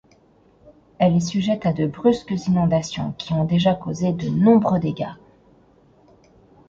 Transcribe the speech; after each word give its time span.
Elle 0.97 1.15
est 1.15 1.19
sujette 1.19 1.67
à 1.67 1.73
de 1.73 1.85
brusques 1.85 2.31
inondations 2.47 3.11
qui 3.19 3.33
ont 3.33 3.45
déjà 3.45 3.75
causé 3.75 4.13
de 4.13 4.29
nombreux 4.29 4.79
dégâts. 4.79 5.13